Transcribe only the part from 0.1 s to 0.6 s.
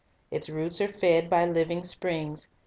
Its